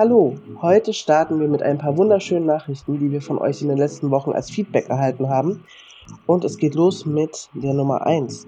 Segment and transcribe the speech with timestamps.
[0.00, 3.76] Hallo, heute starten wir mit ein paar wunderschönen Nachrichten, die wir von euch in den
[3.76, 5.62] letzten Wochen als Feedback erhalten haben.
[6.24, 8.46] Und es geht los mit der Nummer 1.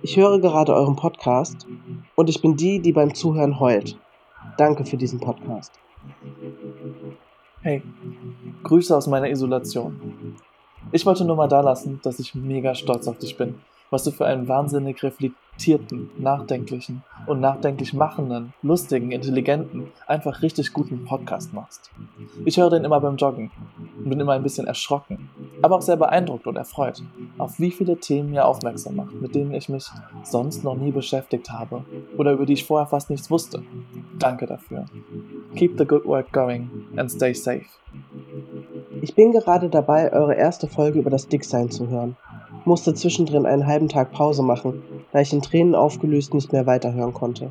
[0.00, 1.66] Ich höre gerade euren Podcast
[2.14, 3.98] und ich bin die, die beim Zuhören heult.
[4.56, 5.72] Danke für diesen Podcast.
[7.60, 7.82] Hey,
[8.62, 10.38] Grüße aus meiner Isolation.
[10.90, 13.56] Ich wollte nur mal da lassen, dass ich mega stolz auf dich bin
[13.90, 21.04] was du für einen wahnsinnig reflektierten, nachdenklichen und nachdenklich machenden, lustigen, intelligenten, einfach richtig guten
[21.04, 21.90] Podcast machst.
[22.44, 23.50] Ich höre den immer beim Joggen
[23.98, 25.28] und bin immer ein bisschen erschrocken,
[25.60, 27.02] aber auch sehr beeindruckt und erfreut,
[27.38, 29.86] auf wie viele Themen ihr aufmerksam macht, mit denen ich mich
[30.22, 31.84] sonst noch nie beschäftigt habe
[32.16, 33.62] oder über die ich vorher fast nichts wusste.
[34.18, 34.86] Danke dafür.
[35.56, 37.66] Keep the good work going and stay safe.
[39.02, 42.16] Ich bin gerade dabei, eure erste Folge über das Dicksein zu hören
[42.64, 44.82] musste zwischendrin einen halben Tag Pause machen,
[45.12, 47.50] da ich in Tränen aufgelöst nicht mehr weiterhören konnte.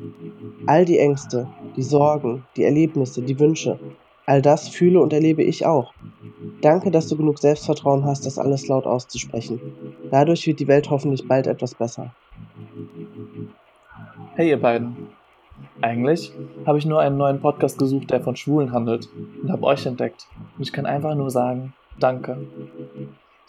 [0.66, 3.78] All die Ängste, die Sorgen, die Erlebnisse, die Wünsche,
[4.26, 5.92] all das fühle und erlebe ich auch.
[6.60, 9.60] Danke, dass du genug Selbstvertrauen hast, das alles laut auszusprechen.
[10.10, 12.14] Dadurch wird die Welt hoffentlich bald etwas besser.
[14.34, 15.08] Hey ihr beiden.
[15.82, 16.32] Eigentlich
[16.66, 19.08] habe ich nur einen neuen Podcast gesucht, der von Schwulen handelt
[19.42, 20.26] und habe euch entdeckt.
[20.56, 22.38] Und ich kann einfach nur sagen, danke.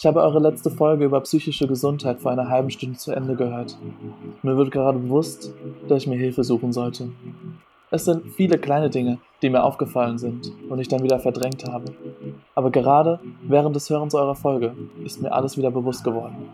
[0.02, 3.78] Ich habe eure letzte Folge über psychische Gesundheit vor einer halben Stunde zu Ende gehört.
[4.42, 5.54] Mir wird gerade bewusst,
[5.88, 7.12] dass ich mir Hilfe suchen sollte.
[7.92, 11.94] Es sind viele kleine Dinge, die mir aufgefallen sind und ich dann wieder verdrängt habe.
[12.56, 14.74] Aber gerade während des Hörens eurer Folge
[15.06, 16.50] ist mir alles wieder bewusst geworden.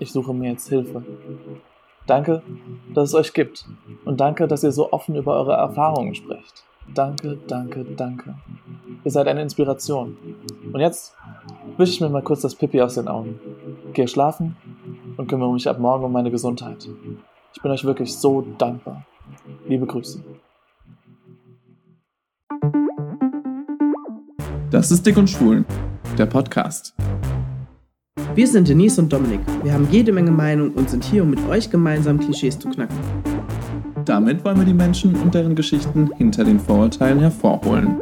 [0.00, 1.04] Ich suche mir jetzt Hilfe.
[2.08, 2.42] Danke,
[2.92, 3.66] dass es euch gibt
[4.04, 6.64] und danke, dass ihr so offen über eure Erfahrungen sprecht.
[6.92, 8.34] Danke, danke, danke.
[9.04, 10.16] Ihr seid eine Inspiration.
[10.72, 11.14] Und jetzt
[11.80, 13.40] wische ich mir mal kurz das Pipi aus den Augen.
[13.94, 14.54] Gehe schlafen
[15.16, 16.86] und kümmere mich ab morgen um meine Gesundheit.
[17.54, 19.04] Ich bin euch wirklich so dankbar.
[19.66, 20.22] Liebe Grüße.
[24.70, 25.64] Das ist Dick und Schwulen,
[26.16, 26.94] der Podcast.
[28.34, 29.40] Wir sind Denise und Dominik.
[29.64, 32.96] Wir haben jede Menge Meinung und sind hier, um mit euch gemeinsam Klischees zu knacken.
[34.04, 38.00] Damit wollen wir die Menschen und deren Geschichten hinter den Vorurteilen hervorholen.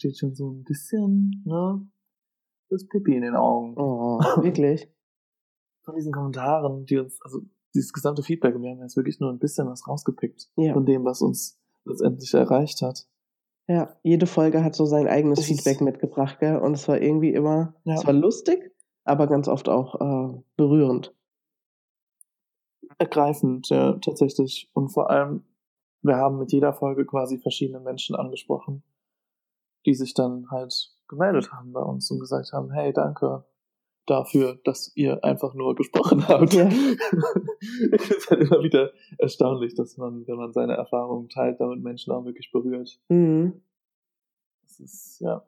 [0.00, 1.86] Steht schon so ein bisschen, ne,
[2.70, 3.74] das Pipi in den Augen.
[3.78, 4.88] Oh, wirklich?
[5.84, 7.40] Von diesen Kommentaren, die uns, also
[7.74, 10.72] dieses gesamte Feedback, wir haben jetzt wirklich nur ein bisschen was rausgepickt Ja.
[10.72, 13.06] von dem, was uns letztendlich erreicht hat.
[13.68, 16.56] Ja, jede Folge hat so sein eigenes Das Feedback mitgebracht, gell?
[16.58, 17.94] Und es war irgendwie immer, Ja.
[17.94, 18.74] es war lustig,
[19.04, 21.14] aber ganz oft auch äh, berührend.
[22.98, 24.68] ergreifend, ja, tatsächlich.
[24.72, 25.44] Und vor allem,
[26.02, 28.82] wir haben mit jeder Folge quasi verschiedene Menschen angesprochen,
[29.86, 33.44] die sich dann halt gemeldet haben bei uns und gesagt haben, hey, danke
[34.06, 36.52] dafür, dass ihr einfach nur gesprochen habt.
[36.52, 36.68] Ja.
[36.68, 36.72] Ich
[38.02, 42.12] finde es halt immer wieder erstaunlich, dass man, wenn man seine Erfahrungen teilt, damit Menschen
[42.12, 43.00] auch wirklich berührt.
[43.08, 43.62] Mhm.
[44.62, 45.44] Das ist, ja.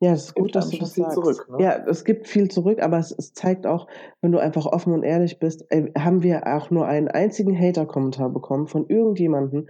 [0.00, 1.14] Ja, es ist Gibt gut, dass du das viel sagst.
[1.14, 1.62] zurück, ne?
[1.62, 3.86] Ja, es gibt viel zurück, aber es, es zeigt auch,
[4.20, 8.30] wenn du einfach offen und ehrlich bist, ey, haben wir auch nur einen einzigen Hater-Kommentar
[8.30, 9.68] bekommen von irgendjemandem.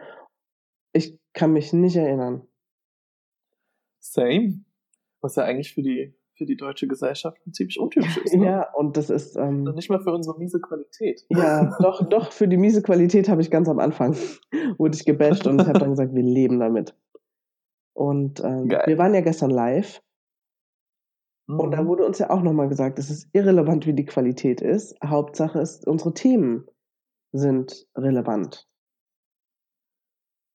[0.92, 2.46] Ich kann mich nicht erinnern.
[4.04, 4.64] Same.
[5.20, 8.34] Was ja eigentlich für die, für die deutsche Gesellschaft ziemlich untypisch ist.
[8.34, 8.46] Ne?
[8.46, 11.24] Ja, und das ist, ähm, Nicht mal für unsere miese Qualität.
[11.30, 14.14] ja, doch, doch, für die miese Qualität habe ich ganz am Anfang,
[14.78, 16.94] wurde ich gebasht und ich habe dann gesagt, wir leben damit.
[17.94, 20.02] Und ähm, wir waren ja gestern live
[21.46, 21.88] und da Mhm.
[21.88, 24.96] wurde uns ja auch nochmal gesagt, es ist irrelevant, wie die Qualität ist.
[25.04, 26.66] Hauptsache ist, unsere Themen
[27.32, 28.68] sind relevant.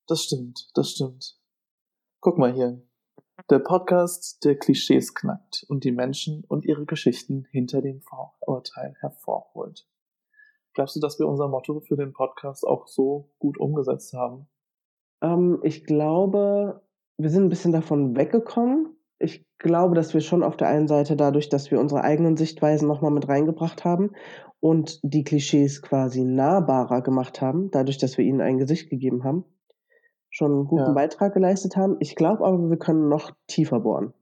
[0.07, 1.39] Das stimmt, das stimmt.
[2.21, 2.81] Guck mal hier.
[3.50, 9.88] Der Podcast, der Klischees knackt und die Menschen und ihre Geschichten hinter dem Vorurteil hervorholt.
[10.73, 14.47] Glaubst du, dass wir unser Motto für den Podcast auch so gut umgesetzt haben?
[15.22, 16.81] Ähm, ich glaube,
[17.17, 18.95] wir sind ein bisschen davon weggekommen.
[19.19, 22.88] Ich glaube, dass wir schon auf der einen Seite dadurch, dass wir unsere eigenen Sichtweisen
[22.88, 24.12] nochmal mit reingebracht haben
[24.59, 29.45] und die Klischees quasi nahbarer gemacht haben, dadurch, dass wir ihnen ein Gesicht gegeben haben,
[30.29, 30.93] schon einen guten Ja.
[30.93, 31.97] Beitrag geleistet haben.
[31.99, 34.13] Ich glaube aber, wir können noch tiefer bohren.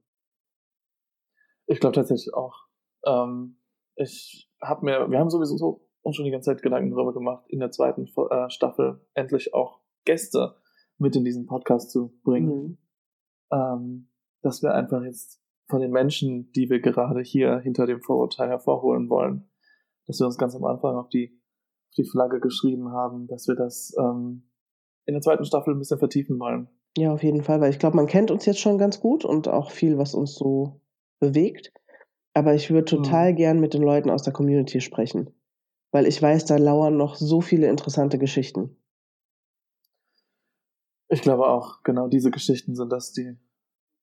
[1.66, 2.68] Ich glaube tatsächlich auch.
[3.06, 3.58] Ähm,
[3.96, 7.46] ich habe mir, wir haben sowieso so uns schon die ganze Zeit Gedanken darüber gemacht,
[7.50, 10.56] in der zweiten äh, Staffel endlich auch Gäste
[10.98, 12.50] mit in diesen Podcast zu bringen.
[12.50, 12.78] Mhm.
[13.52, 14.10] ähm,
[14.42, 19.10] dass wir einfach jetzt von den Menschen, die wir gerade hier hinter dem Vorurteil hervorholen
[19.10, 19.50] wollen,
[20.06, 21.42] dass wir uns ganz am Anfang auf die,
[21.90, 24.50] auf die Flagge geschrieben haben, dass wir das ähm,
[25.08, 26.68] in der zweiten Staffel ein bisschen vertiefen wollen.
[26.98, 29.48] Ja, auf jeden Fall, weil ich glaube, man kennt uns jetzt schon ganz gut und
[29.48, 30.82] auch viel, was uns so
[31.20, 31.72] bewegt.
[32.34, 33.36] Aber ich würde total Mhm.
[33.36, 35.32] gern mit den Leuten aus der Community sprechen,
[35.92, 38.78] weil ich weiß, da lauern noch so viele interessante Geschichten.
[41.10, 43.38] Ich glaube auch, genau diese Geschichten sind das, die,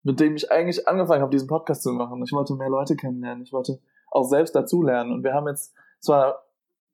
[0.02, 2.22] mit denen ich eigentlich angefangen habe, diesen Podcast zu machen.
[2.24, 3.42] Ich wollte mehr Leute kennenlernen.
[3.42, 3.80] Ich wollte
[4.10, 5.12] auch selbst dazulernen.
[5.12, 6.44] Und wir haben jetzt zwar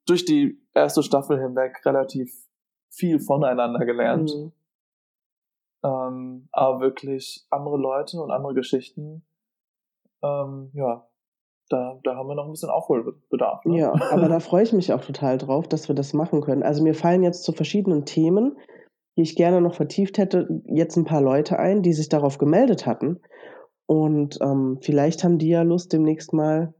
[0.07, 2.33] durch die erste Staffel hinweg relativ
[2.91, 4.53] viel voneinander gelernt, Mhm.
[5.85, 9.23] ähm, aber wirklich andere Leute und andere Geschichten,
[10.23, 11.07] ähm, ja,
[11.71, 13.65] da, da haben wir noch ein bisschen Aufholbedarf.
[13.65, 13.79] Ne?
[13.79, 16.63] Ja, aber da freue ich mich auch total drauf, dass wir das machen können.
[16.63, 18.59] Also mir fallen jetzt zu verschiedenen Themen,
[19.17, 22.87] die ich gerne noch vertieft hätte, jetzt ein paar Leute ein, die sich darauf gemeldet
[22.87, 23.21] hatten.
[23.87, 26.75] Und ähm, vielleicht haben die ja Lust, demnächst mal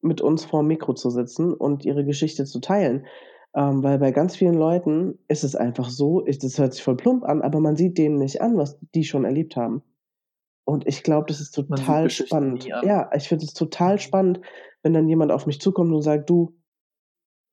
[0.00, 3.06] mit uns vor dem Mikro zu sitzen und ihre Geschichte zu teilen.
[3.54, 6.96] Ähm, weil bei ganz vielen Leuten ist es einfach so, ich, das hört sich voll
[6.96, 9.82] plump an, aber man sieht denen nicht an, was die schon erlebt haben.
[10.66, 12.70] Und ich glaube, das ist total spannend.
[12.70, 12.86] an.
[12.86, 14.40] Ja, ich finde es total spannend,
[14.82, 16.54] wenn dann jemand auf mich zukommt und sagt, du,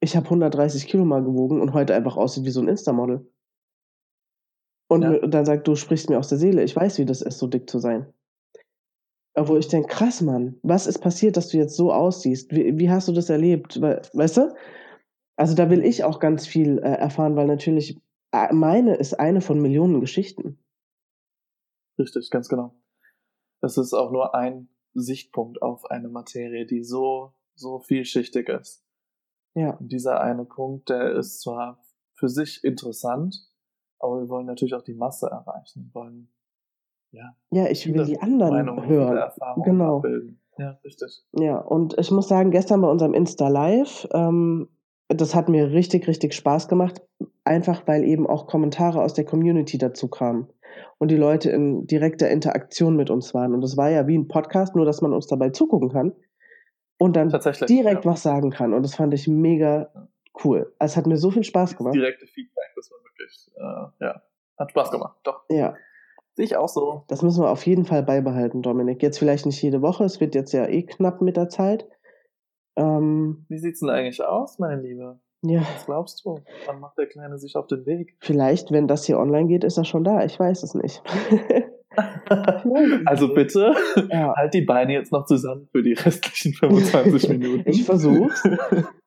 [0.01, 3.25] ich habe 130 Kilo mal gewogen und heute einfach aussieht wie so ein Instamodel.
[4.87, 5.17] Und Ja.
[5.27, 7.69] dann sagt, du sprichst mir aus der Seele, ich weiß, wie das ist, so dick
[7.69, 8.05] zu sein.
[9.37, 12.51] Wo ich denke, krass, Mann, was ist passiert, dass du jetzt so aussiehst?
[12.53, 13.81] Wie, wie hast du das erlebt?
[13.81, 14.53] We- Weißt du?
[15.35, 18.01] Also da will ich auch ganz viel äh, erfahren, weil natürlich
[18.31, 20.59] äh, meine ist eine von Millionen Geschichten.
[21.99, 22.75] Richtig, ganz genau.
[23.61, 28.85] Das ist auch nur ein Sichtpunkt auf eine Materie, die so, so vielschichtig ist.
[29.55, 29.71] Ja.
[29.71, 31.81] Und dieser eine Punkt, der ist zwar
[32.13, 33.49] für sich interessant,
[33.99, 36.29] aber wir wollen natürlich auch die Masse erreichen, wir wollen
[37.11, 39.63] ja Ja, ich will die anderen Meinungen, viele hören.
[39.63, 39.97] Genau.
[39.97, 40.41] abbilden.
[40.57, 41.25] Ja, richtig.
[41.33, 44.69] Ja, und ich muss sagen, gestern bei unserem Insta Live, ähm,
[45.07, 47.01] das hat mir richtig, richtig Spaß gemacht.
[47.43, 50.47] Einfach weil eben auch Kommentare aus der Community dazu kamen.
[50.97, 53.53] Und die Leute in direkter Interaktion mit uns waren.
[53.53, 56.13] Und es war ja wie ein Podcast, nur dass man uns dabei zugucken kann.
[56.97, 57.67] Und dann Tatsächlich.
[57.67, 58.11] direkt ja.
[58.11, 58.73] was sagen kann.
[58.73, 59.91] Und das fand ich mega
[60.43, 60.73] cool.
[60.79, 61.95] Also Es hat mir so viel Spaß Das gemacht.
[61.95, 64.21] direkte Feedback, das war wirklich, äh, ja,
[64.57, 65.17] hat Spaß gemacht.
[65.23, 65.43] Doch.
[65.49, 65.75] Ja,
[66.33, 67.03] Sehe ich auch so.
[67.07, 69.01] das müssen wir auf jeden Fall beibehalten, Dominik.
[69.01, 70.03] Jetzt vielleicht nicht jede Woche.
[70.03, 71.87] Es wird jetzt ja eh knapp mit der Zeit.
[72.75, 75.19] Ähm, Wie sieht's denn eigentlich aus, meine Liebe?
[75.43, 75.61] ja.
[75.75, 76.39] Was glaubst du?
[76.65, 78.15] Wann macht der Kleine sich auf den Weg?
[78.19, 80.23] Vielleicht, wenn das hier online geht, ist er schon da.
[80.25, 81.03] Ich weiß es nicht.
[83.05, 83.73] also bitte,
[84.11, 87.69] ja, halt die Beine jetzt noch zusammen für die restlichen 25 Minuten.
[87.69, 88.43] ich versuch's.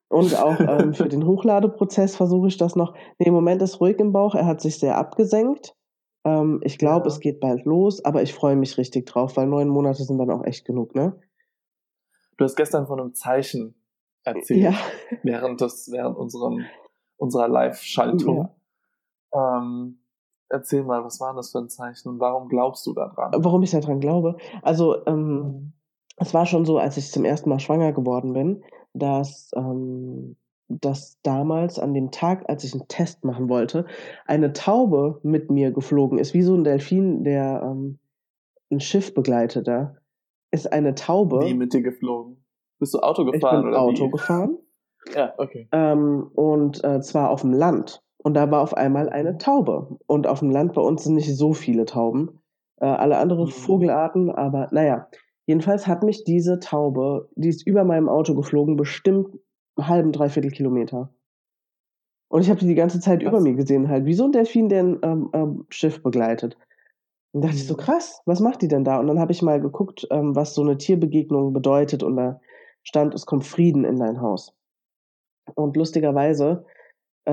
[0.08, 2.94] Und auch ähm, für den Hochladeprozess versuche ich das noch.
[3.18, 4.34] Nee, im Moment ist ruhig im Bauch.
[4.34, 5.74] Er hat sich sehr abgesenkt.
[6.24, 7.12] Ähm, ich glaube, Ja.
[7.14, 10.30] es geht bald los, aber ich freue mich richtig drauf, weil neun Monate sind dann
[10.30, 11.18] auch echt genug, ne?
[12.38, 13.75] Du hast gestern von einem Zeichen
[14.25, 14.75] erzählt, Ja.
[15.23, 16.64] während, des, während unserem,
[17.17, 18.49] unserer Live-Schaltung.
[19.35, 19.99] Ähm,
[20.49, 23.32] erzähl mal, was war das für ein Zeichen und warum glaubst du daran?
[23.37, 24.37] Warum ich daran glaube?
[24.62, 25.73] Also, ähm,
[26.17, 28.64] es war schon so, als ich zum ersten Mal schwanger geworden bin,
[28.94, 30.37] dass, ähm,
[30.69, 33.87] dass damals an dem Tag, als ich einen Test machen wollte,
[34.26, 37.99] eine Taube mit mir geflogen ist, wie so ein Delfin, der ähm,
[38.70, 39.96] ein Schiff begleitete.
[40.50, 41.44] Ist eine Taube.
[41.44, 42.44] Wie mit dir geflogen?
[42.78, 44.10] Bist du Auto ich gefahren bin oder Auto wie?
[44.10, 44.58] gefahren.
[45.14, 45.68] Ja, okay.
[45.72, 48.02] Ähm, und äh, zwar auf dem Land.
[48.18, 49.96] Und da war auf einmal eine Taube.
[50.06, 52.40] Und auf dem Land bei uns sind nicht so viele Tauben.
[52.76, 53.50] Äh, alle anderen Mhm.
[53.52, 55.08] Vogelarten, aber naja.
[55.46, 59.38] Jedenfalls hat mich diese Taube, die ist über meinem Auto geflogen, bestimmt
[59.76, 61.14] einen halben, dreiviertel Kilometer.
[62.28, 63.28] Und ich habe die die ganze Zeit Krass.
[63.30, 66.58] über mir gesehen, halt, wie so ein Delfin, der ein ähm, ähm, Schiff begleitet.
[67.32, 67.78] Und dachte ich so, Mhm.
[67.78, 68.99] krass, was macht die denn da?
[68.99, 72.02] Und dann habe ich mal geguckt, ähm, was so eine Tierbegegnung bedeutet.
[72.02, 72.40] Und da
[72.82, 74.54] stand, es kommt Frieden in dein Haus.
[75.54, 76.64] Und lustigerweise
[77.26, 77.32] äh,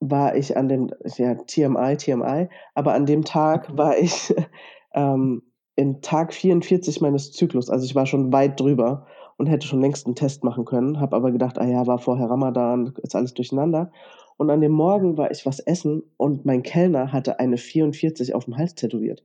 [0.00, 4.34] war ich an dem, ja, TMI, TMI, aber an dem Tag war ich
[4.94, 5.42] ähm,
[5.76, 7.70] in Tag 44 meines Zyklus.
[7.70, 9.06] Also ich war schon weit drüber
[9.36, 12.30] und hätte schon längst einen Test machen können, habe aber gedacht, ah ja, war vorher
[12.30, 13.90] Ramadan, ist alles durcheinander.
[14.38, 18.44] Und an dem Morgen war ich was essen und mein Kellner hatte eine 44 auf
[18.44, 19.24] dem Hals tätowiert.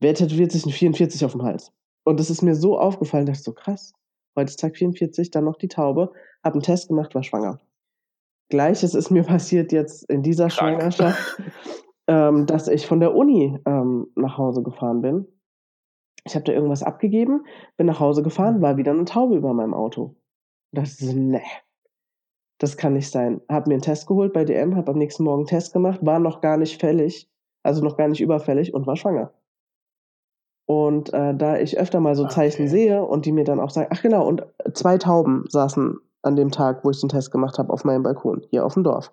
[0.00, 1.72] Wer tätowiert sich eine 44 auf dem Hals?
[2.04, 3.92] Und das ist mir so aufgefallen, ich so, krass,
[4.36, 6.12] heute ist Tag 44, dann noch die Taube,
[6.44, 7.60] habe einen Test gemacht, war schwanger.
[8.48, 10.80] Gleiches ist mir passiert jetzt in dieser Krank.
[10.80, 11.42] Schwangerschaft,
[12.08, 15.26] ähm, dass ich von der Uni ähm, nach Hause gefahren bin.
[16.24, 17.44] Ich habe da irgendwas abgegeben,
[17.76, 20.16] bin nach Hause gefahren, war wieder eine Taube über meinem Auto.
[20.72, 21.42] Da dachte ich so, nee,
[22.58, 23.40] das kann nicht sein.
[23.48, 26.18] Hab mir einen Test geholt bei DM, habe am nächsten Morgen einen Test gemacht, war
[26.18, 27.28] noch gar nicht fällig,
[27.62, 29.32] also noch gar nicht überfällig und war schwanger.
[30.66, 32.70] Und äh, da ich öfter mal so Zeichen Okay.
[32.70, 34.44] sehe und die mir dann auch sagen, ach genau, und
[34.74, 38.44] zwei Tauben saßen an dem Tag, wo ich den Test gemacht habe, auf meinem Balkon,
[38.50, 39.12] hier auf dem Dorf.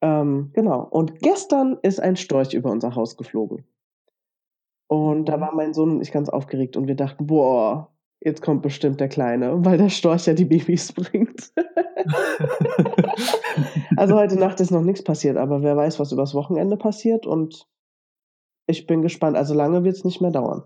[0.00, 0.86] Ähm, genau.
[0.90, 3.66] Und gestern ist ein Storch über unser Haus geflogen.
[4.86, 7.90] Und da war mein Sohn und ich ganz aufgeregt und wir dachten, boah,
[8.20, 11.52] jetzt kommt bestimmt der Kleine, weil der Storch ja die Babys bringt.
[13.96, 17.66] also heute Nacht ist noch nichts passiert, aber wer weiß, was übers Wochenende passiert und
[18.66, 19.36] ich bin gespannt.
[19.36, 20.62] Also lange wird es nicht mehr dauern.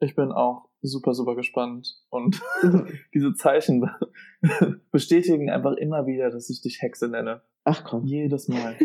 [0.00, 2.00] Ich bin auch super, super gespannt.
[2.08, 2.40] Und
[3.14, 3.90] diese Zeichen
[4.90, 7.42] bestätigen einfach immer wieder, dass ich dich Hexe nenne.
[7.64, 8.04] Ach komm.
[8.04, 8.76] Jedes Mal.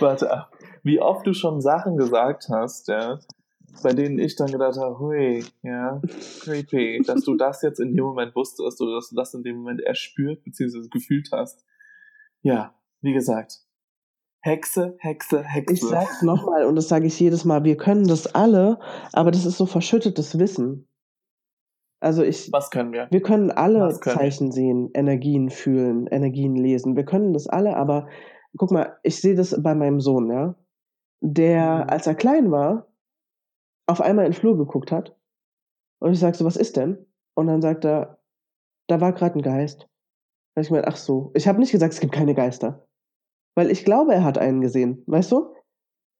[0.00, 0.46] Warte,
[0.82, 3.18] wie oft du schon Sachen gesagt hast, ja,
[3.82, 6.00] bei denen ich dann gedacht habe, hui, ja,
[6.40, 9.56] creepy, dass du das jetzt in dem Moment wusstest oder dass du das in dem
[9.56, 10.88] Moment erspürt bzw.
[10.90, 11.64] gefühlt hast.
[12.42, 13.60] Ja, wie gesagt,
[14.40, 15.72] Hexe, Hexe, Hexe.
[15.72, 18.80] Ich sag's nochmal und das sage ich jedes Mal, wir können das alle,
[19.12, 20.88] aber das ist so verschüttetes Wissen.
[22.00, 22.52] Also ich.
[22.52, 23.06] Was können wir?
[23.12, 24.52] Wir können alle können Zeichen wir?
[24.52, 26.96] sehen, Energien fühlen, Energien lesen.
[26.96, 28.08] Wir können das alle, aber
[28.56, 30.56] guck mal, ich sehe das bei meinem Sohn, ja.
[31.20, 31.90] Der, mhm.
[31.90, 32.91] als er klein war,
[33.86, 35.16] auf einmal in den Flur geguckt hat.
[36.00, 37.06] Und ich sag so, was ist denn?
[37.34, 38.18] Und dann sagt er,
[38.88, 39.88] da war gerade ein Geist.
[40.56, 41.30] Hab ich mir, ach so.
[41.34, 42.86] Ich habe nicht gesagt, es gibt keine Geister.
[43.56, 45.54] Weil ich glaube, er hat einen gesehen, weißt du?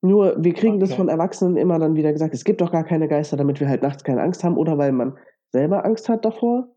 [0.05, 0.87] Nur, wir kriegen okay.
[0.87, 3.69] das von Erwachsenen immer dann wieder gesagt, es gibt doch gar keine Geister, damit wir
[3.69, 5.17] halt nachts keine Angst haben oder weil man
[5.51, 6.69] selber Angst hat davor.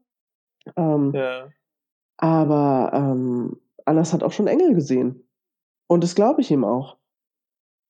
[0.76, 1.50] Ähm, ja.
[2.18, 5.30] Aber ähm, Anders hat auch schon Engel gesehen.
[5.88, 6.98] Und das glaube ich ihm auch.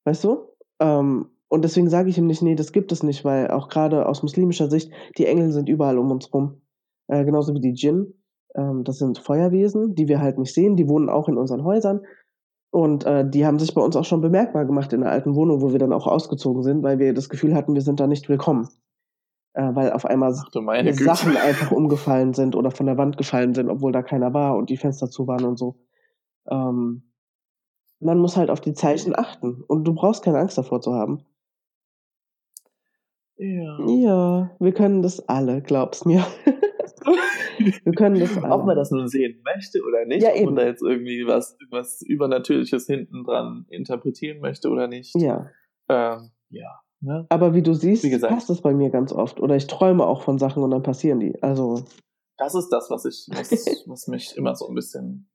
[0.06, 0.50] Weißt du?
[0.80, 4.08] Ähm, und deswegen sage ich ihm nicht, nee, das gibt es nicht, weil auch gerade
[4.08, 6.62] aus muslimischer Sicht, die Engel sind überall um uns rum.
[7.08, 8.14] Äh, genauso wie die Djinn.
[8.56, 12.02] Ähm, das sind Feuerwesen, die wir halt nicht sehen, die wohnen auch in unseren Häusern.
[12.72, 15.62] Und äh, die haben sich bei uns auch schon bemerkbar gemacht in der alten Wohnung,
[15.62, 18.28] wo wir dann auch ausgezogen sind, weil wir das Gefühl hatten, wir sind da nicht
[18.28, 18.68] willkommen.
[19.54, 23.94] Äh, weil auf einmal Sachen einfach umgefallen sind oder von der Wand gefallen sind, obwohl
[23.94, 25.78] da keiner war und die Fenster zu waren und so.
[26.50, 27.04] Ähm,
[28.02, 31.24] man muss halt auf die Zeichen achten und du brauchst keine Angst davor zu haben.
[33.38, 33.78] Ja.
[33.88, 36.26] Ja, wir können das alle, glaub's mir.
[37.58, 38.54] Wir können das alle.
[38.54, 41.58] Ob man das nun sehen möchte oder nicht, ja, ob man da jetzt irgendwie was,
[41.70, 45.16] was Übernatürliches hinten dran interpretieren möchte oder nicht.
[45.16, 45.50] Ja.
[45.90, 46.82] Ähm, ja.
[47.02, 47.26] Ne?
[47.30, 49.40] Aber wie du siehst, wie gesagt, passt das bei mir ganz oft.
[49.40, 51.42] Oder ich träume auch von Sachen und dann passieren die.
[51.42, 51.86] Also.
[52.38, 53.52] Das ist das, was ich, was,
[53.88, 55.30] was mich immer so ein bisschen,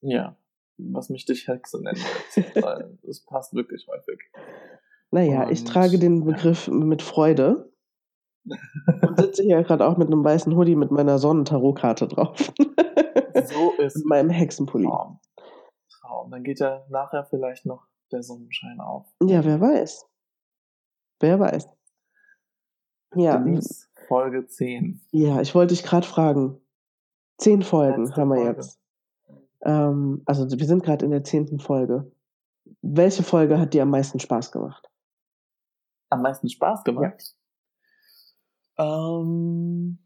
[0.00, 0.36] ja,
[0.78, 1.98] was mich dich Hexe nennt.
[2.54, 4.20] Weil das passt wirklich häufig.
[5.10, 7.72] Naja, und, ich trage den Begriff mit Freude.
[8.44, 12.52] Und sitze hier gerade auch mit einem weißen Hoodie mit meiner Sonnentarotkarte drauf.
[13.44, 14.86] so ist mit meinem Hexenpulli.
[14.86, 15.18] Traum.
[16.00, 16.30] Traum.
[16.30, 19.06] Dann geht ja nachher vielleicht noch der Sonnenschein auf.
[19.22, 20.06] Ja, wer weiß.
[21.20, 21.68] Wer weiß.
[23.14, 23.38] Ja.
[23.38, 25.00] Denise, Folge 10.
[25.10, 26.60] Ja, ich wollte dich gerade fragen.
[27.38, 28.50] Zehn Folgen Letzte haben wir Folge.
[28.52, 28.80] jetzt.
[29.62, 32.10] Ähm, also wir sind gerade in der zehnten Folge.
[32.82, 34.88] Welche Folge hat dir am meisten Spaß gemacht?
[36.08, 37.34] Am meisten Spaß gemacht?
[38.78, 39.20] Ja.
[39.20, 39.98] Ähm,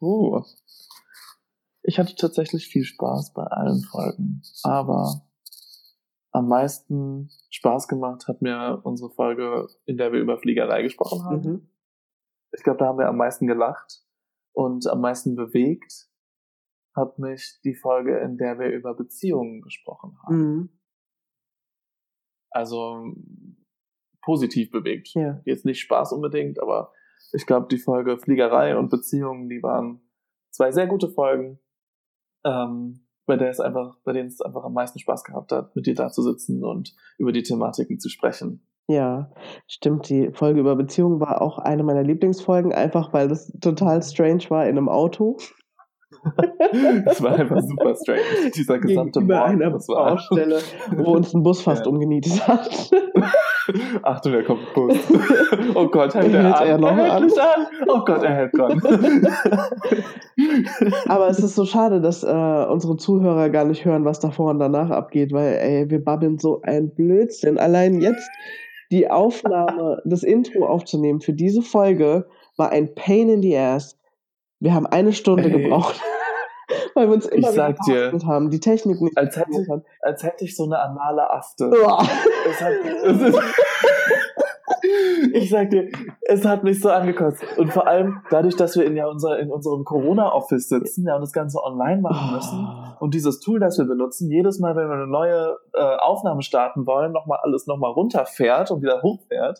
[0.00, 0.42] uh,
[1.82, 5.26] ich hatte tatsächlich viel Spaß bei allen Folgen, aber
[6.30, 11.50] am meisten Spaß gemacht hat mir unsere Folge, in der wir über Fliegerei gesprochen haben.
[11.50, 11.68] Mhm.
[12.52, 14.04] Ich glaube, da haben wir am meisten gelacht
[14.52, 16.08] und am meisten bewegt
[16.94, 20.36] hat mich die Folge, in der wir über Beziehungen gesprochen haben.
[20.36, 20.68] Mhm.
[22.50, 23.14] Also
[24.22, 25.08] positiv bewegt.
[25.14, 25.40] Ja.
[25.44, 26.92] Jetzt nicht Spaß unbedingt, aber
[27.32, 30.00] ich glaube, die Folge Fliegerei und Beziehungen, die waren
[30.50, 31.58] zwei sehr gute Folgen,
[32.44, 35.86] ähm, bei der es einfach, bei denen es einfach am meisten Spaß gehabt hat, mit
[35.86, 38.66] dir da zu sitzen und über die Thematiken zu sprechen.
[38.88, 39.32] Ja,
[39.68, 40.08] stimmt.
[40.08, 44.64] Die Folge über Beziehungen war auch eine meiner Lieblingsfolgen, einfach weil das total strange war
[44.64, 45.38] in einem Auto.
[47.04, 48.50] das war einfach super strange.
[48.54, 50.60] Dieser gesamte Morgen, einer Baustelle,
[50.96, 51.90] wo uns ein Bus fast ja.
[51.90, 52.90] umgenietet hat.
[54.02, 54.96] Achtung, der kommt ein Bus.
[55.74, 56.66] Oh Gott, hält er, an.
[56.66, 57.24] er noch er an?
[57.24, 57.66] an?
[57.88, 58.80] Oh Gott, er hält dran.
[61.08, 64.58] Aber es ist so schade, dass äh, unsere Zuhörer gar nicht hören, was davor und
[64.58, 67.58] danach abgeht, weil ey, wir babbeln so ein Blödsinn.
[67.58, 68.28] Allein jetzt
[68.90, 72.26] die Aufnahme, das Intro aufzunehmen für diese Folge
[72.56, 73.98] war ein Pain in the Ass.
[74.62, 75.62] Wir haben eine Stunde Ey.
[75.62, 76.00] gebraucht.
[76.94, 79.82] weil wir uns immer ich sag dir, haben, die Technik nicht als hätte, hat.
[80.00, 81.70] als hätte ich so eine anale Afte.
[82.48, 82.72] Es hat,
[83.04, 83.40] es ist,
[85.32, 85.90] ich sag dir,
[86.22, 87.42] es hat mich so angekotzt.
[87.58, 91.22] Und vor allem dadurch, dass wir in, ja unser, in unserem Corona-Office sitzen ja, und
[91.22, 93.04] das Ganze online machen müssen oh.
[93.04, 96.86] und dieses Tool, das wir benutzen, jedes Mal, wenn wir eine neue äh, Aufnahme starten
[96.86, 99.58] wollen, nochmal alles nochmal runterfährt und wieder hochfährt.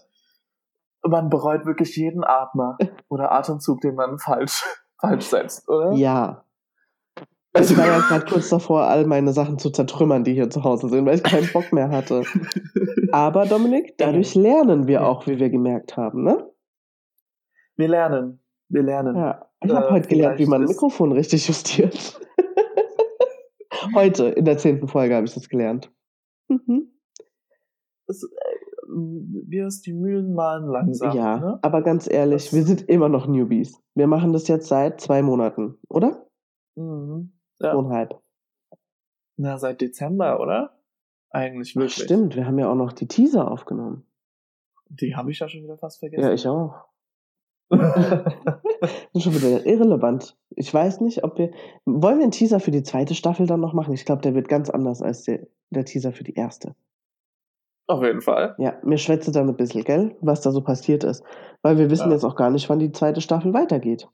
[1.04, 2.78] Man bereut wirklich jeden Atmer
[3.08, 4.64] oder Atemzug, den man falsch,
[5.02, 5.92] falsch setzt, oder?
[5.92, 6.44] Ja,
[7.54, 10.88] Ich war ja gerade kurz davor, all meine Sachen zu zertrümmern, die hier zu Hause
[10.88, 12.22] sind, weil ich keinen Bock mehr hatte.
[13.12, 16.48] Aber Dominik, dadurch lernen wir auch, wie wir gemerkt haben, ne?
[17.76, 18.40] Wir lernen.
[18.70, 19.16] Wir lernen.
[19.16, 19.50] Ja.
[19.62, 22.18] Ich Äh, habe heute gelernt, wie man ein Mikrofon richtig justiert.
[23.94, 25.90] heute, in der zehnten Folge, habe ich das gelernt.
[26.48, 26.90] Mhm.
[28.06, 28.28] Es, äh,
[28.94, 31.16] wir es die Mühlen malen langsam.
[31.16, 31.58] ja, Ne?
[31.62, 33.80] aber ganz ehrlich, Das- wir sind immer noch Newbies.
[33.94, 36.26] Wir machen das jetzt seit zwei Monaten, oder?
[36.76, 37.32] Mhm.
[37.60, 37.72] Ja.
[37.72, 38.20] Zweieinhalb.
[39.36, 40.78] Na, seit Dezember, oder?
[41.30, 42.04] Eigentlich Ach, wirklich.
[42.04, 44.04] stimmt, wir haben ja auch noch die Teaser aufgenommen.
[44.90, 46.22] Die habe ich ja schon wieder fast vergessen.
[46.24, 46.84] Ja, ich auch.
[48.82, 50.36] Das ist schon wieder irrelevant.
[50.50, 51.52] Ich weiß nicht, ob wir.
[51.84, 53.94] Wollen wir einen Teaser für die zweite Staffel dann noch machen?
[53.94, 56.74] Ich glaube, der wird ganz anders als der, der Teaser für die erste.
[57.92, 58.54] Auf jeden Fall.
[58.56, 61.22] Ja, mir schwätze dann ein bisschen, gell, was da so passiert ist.
[61.60, 62.14] Weil wir wissen Ja.
[62.14, 64.08] jetzt auch gar nicht, wann die zweite Staffel weitergeht.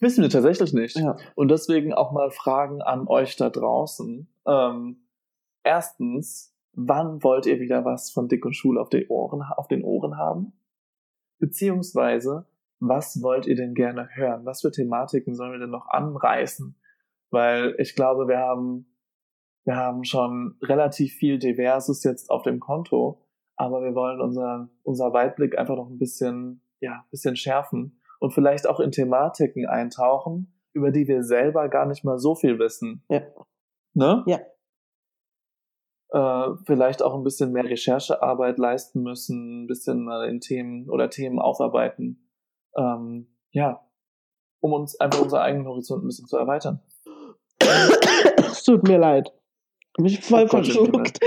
[0.00, 0.96] Wissen wir tatsächlich nicht.
[0.96, 1.16] Ja.
[1.34, 4.26] Und deswegen auch mal Fragen an euch da draußen.
[4.46, 5.08] Ähm,
[5.62, 9.84] erstens, wann wollt ihr wieder was von Dick und Schul auf, die Ohren, auf den
[9.84, 10.54] Ohren haben?
[11.38, 12.46] Beziehungsweise,
[12.80, 14.46] was wollt ihr denn gerne hören?
[14.46, 16.74] Was für Thematiken sollen wir denn noch anreißen?
[17.30, 18.86] Weil ich glaube, wir haben,
[19.66, 23.20] wir haben schon relativ viel Diverses jetzt auf dem Konto,
[23.56, 28.32] aber wir wollen unser, unser Weitblick einfach noch ein bisschen, ja, ein bisschen schärfen und
[28.32, 33.04] vielleicht auch in Thematiken eintauchen, über die wir selber gar nicht mal so viel wissen.
[33.08, 33.22] Ja.
[33.94, 34.24] Ne?
[34.26, 34.38] Ja.
[36.10, 41.10] Äh, vielleicht auch ein bisschen mehr Recherchearbeit leisten müssen, ein bisschen mal in Themen oder
[41.10, 42.30] Themen aufarbeiten.
[42.76, 43.84] Ähm, ja,
[44.60, 46.82] um uns einfach unseren eigenen Horizont ein bisschen zu erweitern.
[47.58, 49.32] es tut mir leid.
[49.98, 51.18] Mich voll Oh verschluckt.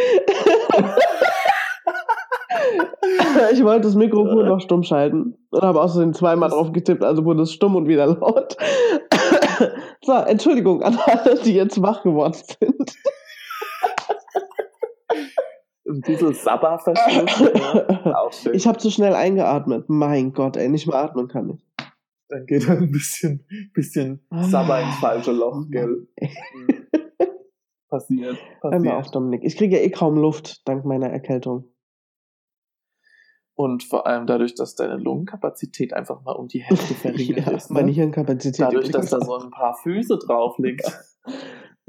[3.51, 7.43] ich wollte das Mikrofon noch stumm schalten und habe außerdem zweimal drauf getippt, also wurde
[7.43, 8.57] es stumm und wieder laut.
[10.03, 12.95] so, Entschuldigung an alle, die jetzt wach geworden sind.
[15.87, 18.05] Ein bisschen verschluckt.
[18.05, 18.29] ja.
[18.53, 19.85] Ich habe zu schnell eingeatmet.
[19.87, 21.65] Mein Gott, ey, nicht mehr atmen kann ich.
[22.29, 26.07] Dann geht er ein bisschen, bisschen Sabba ins falsche Loch, gell?
[27.89, 27.97] Mhm.
[27.97, 28.37] Passiert.
[28.61, 29.15] Hör mal auf, Passiert.
[29.15, 29.43] Dominik.
[29.43, 31.65] Ich kriege ja eh kaum Luft dank meiner Erkältung.
[33.55, 37.69] Und vor allem dadurch, dass deine Lungenkapazität einfach mal um die Hälfte verringert Ja, ist.
[37.71, 37.93] meine Ne?
[37.93, 38.61] Hirnkapazität.
[38.61, 40.85] Dadurch, dass da so ein paar Füße drauf liegt.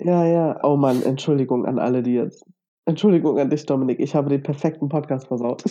[0.02, 0.58] Ja, ja.
[0.64, 2.46] Oh Mann, Entschuldigung an alle, die jetzt.
[2.86, 4.00] Entschuldigung an dich, Dominik.
[4.00, 5.62] Ich habe den perfekten Podcast versaut.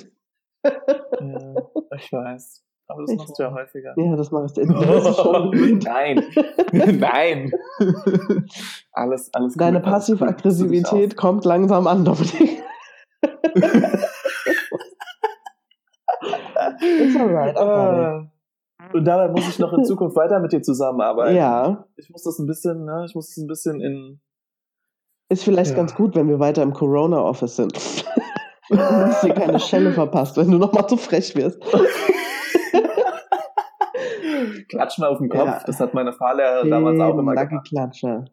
[0.63, 1.56] ja,
[1.98, 2.63] ich weiß.
[2.91, 3.93] Aber das machst du ja häufiger.
[3.97, 5.84] Ja, das ist schon gewöhnt.
[5.84, 6.23] Nein.
[6.99, 7.52] Nein.
[8.91, 9.80] alles, alles gut, Deine.
[9.80, 12.63] Passiv-Aggressivität kommt langsam an, Dominik.
[16.82, 18.28] It's alright, Äh,
[18.97, 21.36] Und dabei muss ich noch in Zukunft weiter mit dir zusammenarbeiten.
[21.36, 24.19] Ja, Ich muss das ein bisschen, ne, ich muss das ein bisschen in.
[25.30, 25.78] ist vielleicht Ja.
[25.78, 27.73] ganz gut, wenn wir weiter im Corona-Office sind.
[28.69, 31.60] Dass dir keine Schelle verpasst, wenn du nochmal zu frech wirst.
[34.69, 35.45] Klatsch mal auf den Kopf.
[35.45, 35.63] Ja.
[35.65, 37.67] Das hat meine Fahrlehrerin damals auch immer gemacht.
[37.67, 38.25] Klatscher.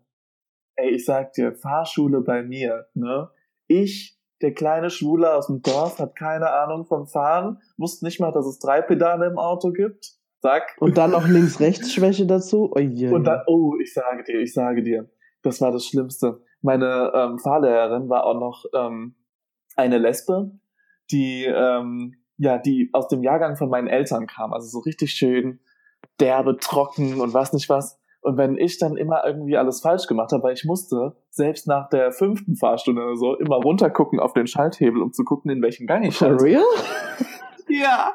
[0.77, 3.31] Ey, ich sag dir, Fahrschule bei mir, ne?
[3.67, 8.33] Ich, der kleine Schwule aus dem Dorf, hat keine Ahnung vom Fahren, wusste nicht mal,
[8.33, 10.13] dass es drei Pedale im Auto gibt.
[10.43, 10.77] Zack.
[10.79, 12.71] Und dann noch Links-Rechts-Schwäche dazu.
[12.75, 13.09] Oh, je.
[13.11, 15.09] Und dann, oh, ich sage dir, ich sage dir,
[15.43, 16.43] das war das Schlimmste.
[16.61, 19.15] Meine ähm, Fahrlehrerin war auch noch ähm,
[19.77, 20.51] eine Lesbe,
[21.11, 25.61] die ähm, ja, die aus dem Jahrgang von meinen Eltern kam, also so richtig schön
[26.21, 27.99] derbe, trocken und was nicht was.
[28.21, 31.89] Und wenn ich dann immer irgendwie alles falsch gemacht habe, weil ich musste selbst nach
[31.89, 35.87] der fünften Fahrstunde oder so immer runtergucken auf den Schalthebel, um zu gucken, in welchen
[35.87, 36.45] Gang ich For schalte.
[36.45, 36.65] real?
[37.69, 38.15] Ja.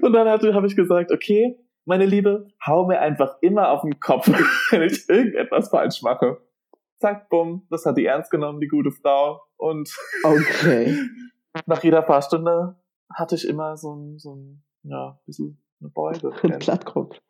[0.00, 4.26] Und dann habe ich gesagt, okay, meine Liebe, hau mir einfach immer auf den Kopf,
[4.70, 6.38] wenn ich irgendetwas falsch mache.
[6.98, 9.40] Zack, bumm, das hat die ernst genommen, die gute Frau.
[9.56, 9.90] Und
[10.24, 10.96] Okay.
[11.66, 12.76] nach jeder Fahrstunde
[13.14, 16.32] hatte ich immer so ein, so ein ja, bisschen eine Beuge.
[16.42, 17.20] Ein Plattkopf.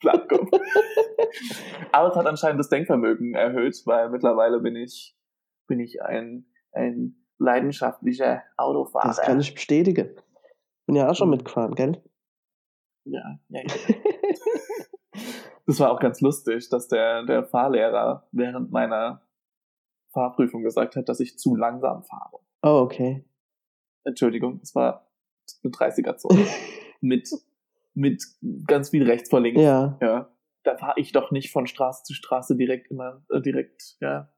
[0.00, 0.50] Plattkopf.
[1.92, 5.16] Aber es hat anscheinend das Denkvermögen erhöht, weil mittlerweile bin ich,
[5.66, 9.08] bin ich ein, ein leidenschaftlicher Autofahrer.
[9.08, 10.10] Das kann ich bestätigen.
[10.86, 11.36] Bin ja auch schon Mhm.
[11.36, 12.02] mitgefahren, gell?
[13.04, 13.94] Ja, ja, ja.
[15.66, 19.22] Das war auch ganz lustig, dass der, der Fahrlehrer während meiner
[20.12, 22.38] Fahrprüfung gesagt hat, dass ich zu langsam fahre.
[22.62, 23.24] Oh, okay.
[24.04, 25.08] Entschuldigung, es war
[25.64, 26.46] eine 30er-Zone.
[27.00, 27.28] mit,
[27.96, 28.22] mit
[28.66, 29.60] ganz viel rechts vor links.
[29.60, 29.98] Ja.
[30.00, 30.28] Ja.
[30.62, 34.28] Da fahre ich doch nicht von Straße zu Straße direkt immer, äh, direkt, ja,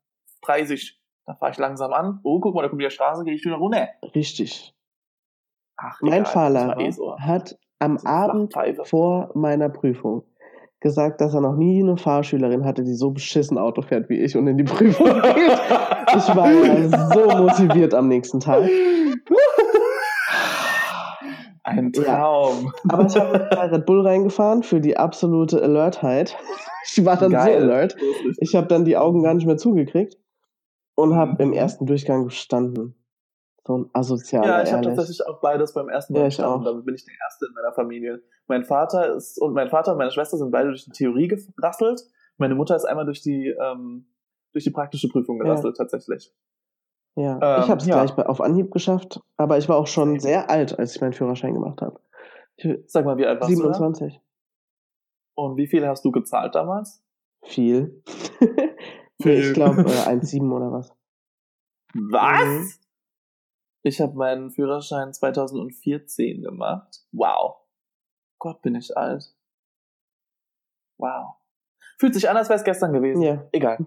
[0.42, 1.01] 30.
[1.27, 2.21] Da fahre ich langsam an.
[2.23, 3.88] Oh, guck mal, da kommt die Straße, gehe ich wieder runter.
[4.14, 4.75] Richtig.
[5.77, 7.18] Ach, Mein egal, Fahrlehrer eh so.
[7.18, 10.25] hat am Abend vor meiner Prüfung
[10.81, 14.37] gesagt, dass er noch nie eine Fahrschülerin hatte, die so beschissen Auto fährt wie ich
[14.37, 15.59] und in die Prüfung geht.
[16.16, 18.68] Ich war ja so motiviert am nächsten Tag.
[21.68, 22.64] Ein Traum.
[22.64, 22.72] Ja.
[22.88, 26.37] Aber ich habe bei Red Bull reingefahren für die absolute Alertheit.
[26.90, 27.61] Ich war dann Geil.
[27.61, 27.96] so alert.
[28.38, 30.16] Ich habe dann die Augen gar nicht mehr zugekriegt
[30.94, 31.50] und habe mhm.
[31.50, 32.94] im ersten Durchgang gestanden.
[33.66, 36.64] So ein asozialer, Ja, ich habe tatsächlich auch beides beim ersten Mal ja, gestanden.
[36.64, 38.22] Damit bin ich der Erste in meiner Familie.
[38.46, 42.04] Mein Vater ist und mein Vater und meine Schwester sind beide durch die Theorie gerasselt.
[42.38, 44.07] Meine Mutter ist einmal durch die ähm,
[44.52, 45.85] durch die praktische Prüfung gerasselt ja.
[45.85, 46.33] tatsächlich.
[47.18, 48.04] Ja, ähm, ich habe es ja.
[48.04, 51.52] gleich auf Anhieb geschafft, aber ich war auch schon sehr alt, als ich meinen Führerschein
[51.52, 52.00] gemacht habe.
[52.87, 53.74] Sag mal, wie alt warst 27.
[53.81, 54.20] du?
[54.20, 54.20] 27.
[55.35, 57.02] Und wie viel hast du gezahlt damals?
[57.42, 58.02] Viel.
[59.24, 60.94] nee, ich glaube äh, 1,7 oder was.
[61.94, 62.44] Was?
[62.44, 62.72] Mhm.
[63.83, 67.04] Ich habe meinen Führerschein 2014 gemacht.
[67.11, 67.57] Wow.
[68.38, 69.35] Gott, bin ich alt.
[70.98, 71.35] Wow.
[71.98, 73.22] Fühlt sich an, als wäre es gestern gewesen.
[73.22, 73.48] Ja.
[73.50, 73.78] Egal.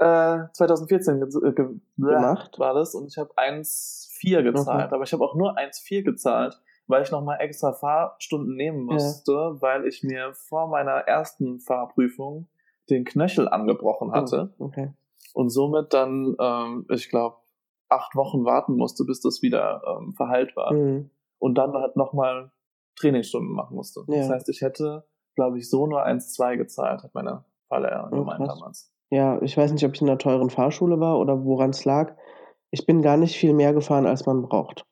[0.00, 4.86] Äh, 2014 ge ge gemacht war das und ich habe 1,4 gezahlt.
[4.86, 4.94] Okay.
[4.94, 9.60] Aber ich habe auch nur 1,4 gezahlt, weil ich nochmal extra Fahrstunden nehmen musste, ja.
[9.60, 12.48] weil ich mir vor meiner ersten Fahrprüfung
[12.88, 14.54] den Knöchel angebrochen hatte.
[14.58, 14.90] Oh, okay.
[15.34, 17.36] Und somit dann, ähm, ich glaube,
[17.90, 20.72] acht Wochen warten musste, bis das wieder ähm, verheilt war.
[20.72, 21.10] Mhm.
[21.38, 22.52] Und dann halt nochmal
[22.96, 24.02] Trainingsstunden machen musste.
[24.08, 24.16] Ja.
[24.16, 28.48] Das heißt, ich hätte, glaube ich, so nur 1,2 gezahlt, hat meine Fahrlehrerin oh, gemeint
[28.48, 28.90] damals.
[29.10, 32.16] Ja, ich weiß nicht, ob ich in einer teuren Fahrschule war oder woran es lag.
[32.70, 34.86] Ich bin gar nicht viel mehr gefahren, als man braucht.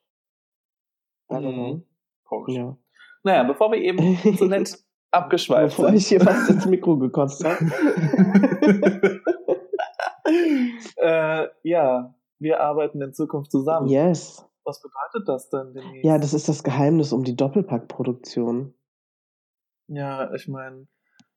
[1.29, 1.83] Mhm.
[2.25, 2.55] Komisch.
[2.55, 2.77] Ja.
[3.23, 7.57] Naja, bevor wir eben so nett abgeschweift bevor ich hier fast ins Mikro gekotzt habe.
[10.97, 13.87] äh, ja, wir arbeiten in Zukunft zusammen.
[13.87, 14.45] Yes.
[14.65, 16.05] Was bedeutet das denn demnächst?
[16.05, 18.73] Ja, das ist das Geheimnis um die Doppelpack-Produktion.
[19.87, 20.87] Ja, ich meine,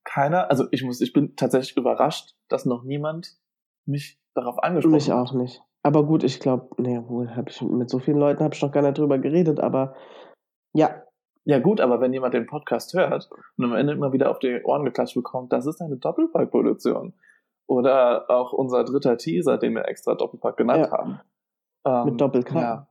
[0.05, 3.37] keiner, also ich muss, ich bin tatsächlich überrascht, dass noch niemand
[3.87, 5.21] mich darauf angesprochen mich hat.
[5.21, 5.63] Mich auch nicht.
[5.83, 8.73] Aber gut, ich glaube, nee, wohl habe ich mit so vielen Leuten habe ich noch
[8.73, 9.95] gar nicht drüber geredet, aber
[10.73, 11.03] ja.
[11.45, 14.63] Ja gut, aber wenn jemand den Podcast hört und am Ende immer wieder auf die
[14.63, 17.15] Ohren geklatscht bekommt, das ist eine Doppelpack-Produktion.
[17.67, 20.97] Oder auch unser dritter Teaser, den wir extra Doppelpack genannt ja.
[20.97, 21.21] haben.
[21.85, 22.61] Ähm, mit Doppel-K.
[22.61, 22.89] Ja.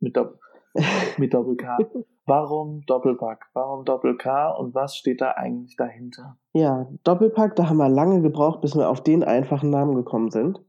[0.00, 0.40] Mit, Doppel
[1.18, 1.78] mit Doppel-K.
[2.26, 3.46] Warum Doppelpack?
[3.52, 6.38] Warum Doppel-K und was steht da eigentlich dahinter?
[6.52, 10.64] Ja, Doppelpack, da haben wir lange gebraucht, bis wir auf den einfachen Namen gekommen sind.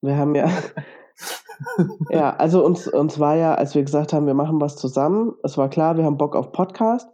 [0.00, 0.48] Wir haben ja,
[2.10, 5.58] ja, also uns, uns war ja, als wir gesagt haben, wir machen was zusammen, es
[5.58, 7.08] war klar, wir haben Bock auf Podcast,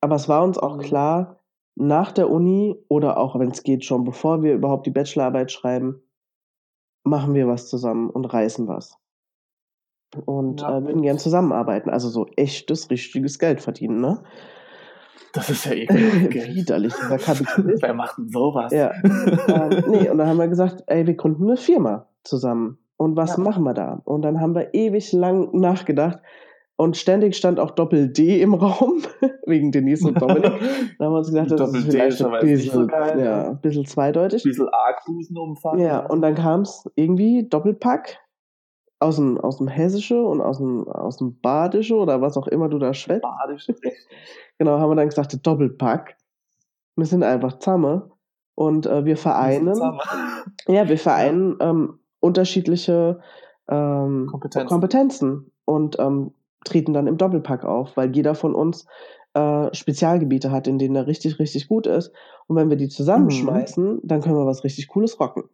[0.00, 0.80] aber es war uns auch mhm.
[0.80, 1.40] klar,
[1.74, 6.02] nach der Uni oder auch, wenn es geht, schon bevor wir überhaupt die Bachelorarbeit schreiben,
[7.04, 8.98] machen wir was zusammen und reißen was.
[10.24, 10.78] Und ja.
[10.78, 11.90] äh, würden gern zusammenarbeiten.
[11.90, 14.22] Also so echtes, richtiges Geld verdienen, ne?
[15.32, 16.34] Das ist ja ekelhaft.
[16.54, 17.82] Widerlich, dieser Kapitalist.
[17.82, 18.72] Wer macht denn sowas?
[18.72, 18.92] Ja.
[19.02, 22.78] ähm, nee, und dann haben wir gesagt, ey, wir gründen eine Firma zusammen.
[22.96, 23.42] Und was ja.
[23.42, 24.00] machen wir da?
[24.04, 26.18] Und dann haben wir ewig lang nachgedacht.
[26.76, 29.02] Und ständig stand auch Doppel-D im Raum,
[29.46, 30.44] wegen Denise und Dominik.
[30.98, 33.60] da haben wir uns gedacht, das Doppel ist vielleicht ein bisschen, so geil, ja, ein
[33.60, 34.44] bisschen zweideutig.
[34.44, 35.80] Ein bisschen Argbusenumfang.
[35.80, 38.20] Ja, und dann kam es irgendwie Doppelpack
[39.00, 42.68] aus dem, aus dem Hessische und aus dem, aus dem Badische oder was auch immer
[42.68, 43.22] du da schwätzt.
[43.22, 43.74] Badische.
[44.58, 46.16] genau, haben wir dann gesagt, Doppelpack.
[46.96, 48.10] Wir sind einfach Zamme.
[48.54, 49.74] Und äh, wir vereinen.
[50.66, 53.20] ja, wir vereinen ähm, unterschiedliche
[53.68, 54.68] ähm, Kompetenzen.
[54.68, 55.52] Kompetenzen.
[55.64, 56.34] Und ähm,
[56.64, 58.86] treten dann im Doppelpack auf, weil jeder von uns
[59.34, 62.12] äh, Spezialgebiete hat, in denen er richtig, richtig gut ist.
[62.48, 64.00] Und wenn wir die zusammenschmeißen, mhm.
[64.02, 65.44] dann können wir was richtig Cooles rocken.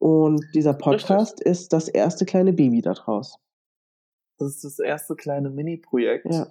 [0.00, 1.46] Und dieser Podcast richtig.
[1.46, 3.38] ist das erste kleine Baby da draus.
[4.38, 6.46] Das ist das erste kleine Mini-Projekt, ja.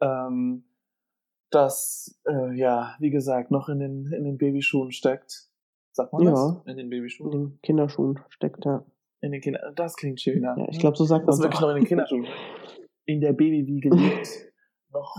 [0.00, 0.64] ähm,
[1.50, 5.48] das, äh, ja, wie gesagt, noch in den, in den Babyschuhen steckt.
[5.90, 6.62] Sagt man ja, das?
[6.66, 7.32] In den Babyschuhen?
[7.32, 8.84] In den Kinderschuhen steckt, ja.
[9.20, 10.56] In den Kinder das klingt schöner.
[10.56, 11.38] Ja, ich glaube, so sagt man das.
[11.38, 12.26] Das wirklich noch in den Kinderschuhen.
[13.06, 14.52] in der Babywiege liegt,
[14.92, 15.16] noch,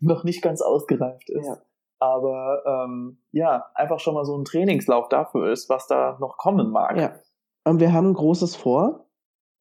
[0.00, 1.46] noch nicht ganz ausgereift ist.
[1.46, 1.62] Ja.
[2.00, 6.70] Aber ähm, ja, einfach schon mal so ein Trainingslauf dafür ist, was da noch kommen
[6.70, 6.96] mag.
[6.98, 7.12] Ja.
[7.64, 9.06] Und wir haben Großes vor.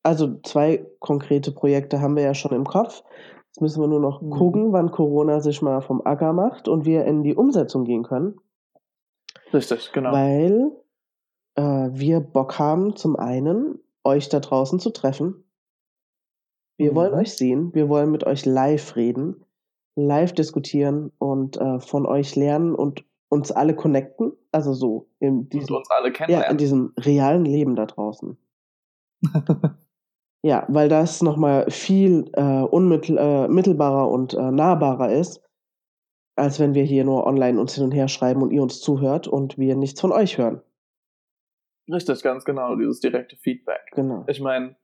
[0.04, 3.04] Also zwei konkrete Projekte haben wir ja schon im Kopf.
[3.47, 4.30] Jetzt müssen wir nur noch mhm.
[4.30, 8.39] gucken, wann Corona sich mal vom Acker macht und wir in die Umsetzung gehen können.
[9.54, 10.12] Richtig, genau.
[10.13, 10.71] Weil
[11.56, 15.43] äh, wir Bock haben, zum einen euch da draußen zu treffen,
[16.78, 16.95] wir mhm.
[16.95, 19.43] wollen euch sehen, wir wollen mit euch live reden,
[19.99, 25.75] live diskutieren und äh, von euch lernen und uns alle connecten, also so in diesem,
[25.75, 26.45] und uns alle kennenlernen.
[26.45, 28.38] Ja, in diesem realen Leben da draußen.
[30.43, 35.43] ja, weil das nochmal viel äh, unmittelbarer äh, und äh, nahbarer ist,
[36.35, 39.27] als wenn wir hier nur online uns hin und her schreiben und ihr uns zuhört
[39.27, 40.62] und wir nichts von euch hören.
[41.91, 43.81] Richtig, ganz genau, dieses direkte Feedback.
[43.93, 44.23] Genau.
[44.27, 44.75] Ich meine,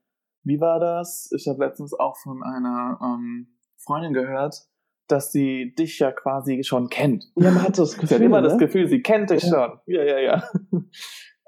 [0.44, 1.32] wie war das?
[1.36, 3.48] Ich habe letztens auch von einer ähm,
[3.78, 4.68] Freundin gehört,
[5.08, 7.26] dass sie dich ja quasi schon kennt.
[7.36, 8.18] Ja, man hat so das Sie Gefühl.
[8.18, 8.48] hat immer ne?
[8.50, 9.50] das Gefühl, sie kennt dich Ja.
[9.50, 9.80] schon.
[9.88, 10.44] Ja, ja, ja.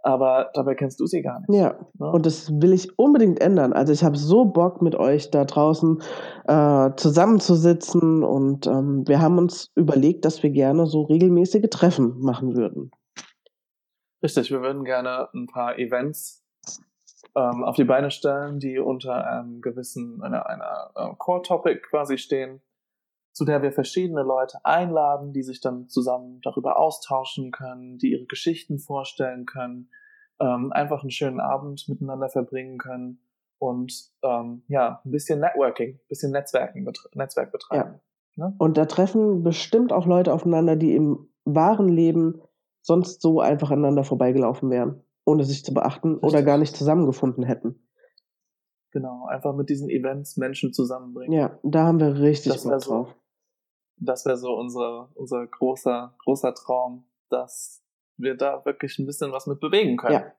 [0.03, 1.49] Aber dabei kennst du sie gar nicht.
[1.59, 2.11] Ja, Ne?
[2.11, 3.73] und das will ich unbedingt ändern.
[3.73, 6.01] Also ich habe so Bock mit euch da draußen
[6.47, 12.55] äh, zusammenzusitzen und ähm, wir haben uns überlegt, dass wir gerne so regelmäßige Treffen machen
[12.55, 12.91] würden.
[14.23, 16.43] Richtig, wir würden gerne ein paar Events
[17.35, 22.61] ähm, auf die Beine stellen, die unter einem gewissen, einer, einer äh, Core-Topic quasi stehen,
[23.37, 28.25] zu der wir verschiedene Leute einladen, die sich dann zusammen darüber austauschen können, die ihre
[28.25, 29.91] Geschichten vorstellen können,
[30.39, 33.19] ähm, einfach einen schönen Abend miteinander verbringen können
[33.59, 37.99] und ähm, ja, ein bisschen Networking, ein bisschen Netzwerken, Netzwerk betreiben.
[38.37, 38.55] Ne?
[38.57, 42.41] Und da treffen bestimmt auch Leute aufeinander, die im wahren Leben
[42.81, 46.45] sonst so einfach aneinander vorbeigelaufen wären, ohne sich zu beachten oder Richtig.
[46.45, 47.87] gar nicht zusammengefunden hätten.
[48.91, 51.37] Genau, einfach mit diesen Events Menschen zusammenbringen.
[51.37, 52.89] Ja, da haben wir richtig Bock so.
[52.89, 53.15] drauf.
[53.97, 57.83] Das wäre so unser, unser großer, großer Traum, dass
[58.17, 60.13] wir da wirklich ein bisschen was mit bewegen können.
[60.13, 60.33] Ja.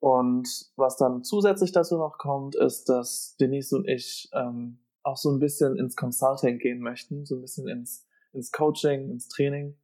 [0.00, 5.30] Und was dann zusätzlich dazu noch kommt, ist, dass Denise und ich ähm, auch so
[5.30, 9.76] ein bisschen ins Consulting gehen möchten, so ein bisschen ins, ins Coaching, ins Training.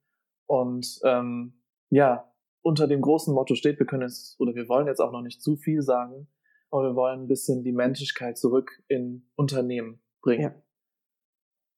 [0.46, 5.00] Und ähm, ja, unter dem großen Motto steht, wir können es, oder wir wollen jetzt
[5.00, 6.28] auch noch nicht zu viel sagen,
[6.70, 10.42] aber wir wollen ein bisschen die Menschlichkeit zurück in Unternehmen bringen.
[10.42, 10.62] Ja.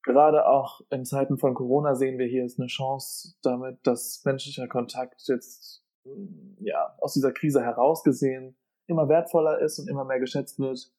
[0.02, 4.66] Gerade auch in Zeiten von Corona sehen wir hier ist eine Chance damit, dass menschlicher
[4.66, 10.58] Kontakt jetzt mm, ja aus dieser Krise herausgesehen immer wertvoller ist und immer mehr geschätzt
[10.58, 10.90] wird.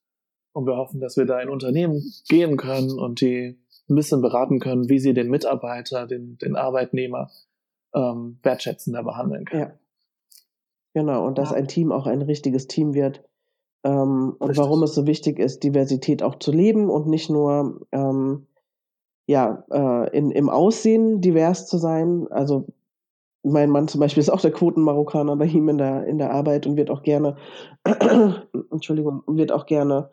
[0.53, 3.57] Und wir hoffen, dass wir da in Unternehmen gehen können und die
[3.89, 7.29] ein bisschen beraten können, wie sie den Mitarbeiter, den, den Arbeitnehmer
[7.93, 9.61] ähm, wertschätzender behandeln können.
[9.61, 9.73] Ja.
[10.93, 11.57] Genau, und dass Ja.
[11.57, 13.23] ein Team auch ein richtiges Team wird.
[13.83, 14.57] Ähm, und Richtig.
[14.63, 18.47] warum es so wichtig ist, Diversität auch zu leben und nicht nur ähm,
[19.31, 22.27] ja, äh, in, im Aussehen divers zu sein.
[22.31, 22.67] Also
[23.43, 26.67] mein Mann zum Beispiel ist auch der Quotenmarokkaner bei ihm in der, in der Arbeit
[26.67, 27.37] und wird auch gerne,
[28.71, 30.09] Entschuldigung, wird auch gerne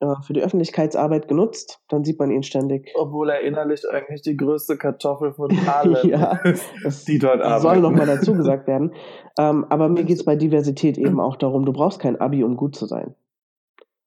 [0.00, 1.80] äh, für die Öffentlichkeitsarbeit genutzt.
[1.88, 2.88] Dann sieht man ihn ständig.
[2.94, 6.64] Obwohl er innerlich eigentlich die größte Kartoffel von allen Ja, ist,
[7.08, 7.62] die dort arbeiten.
[7.62, 8.94] soll nochmal dazu gesagt werden.
[9.38, 12.56] Ähm, aber mir geht es bei Diversität eben auch darum, du brauchst kein Abi, um
[12.56, 13.16] gut zu sein.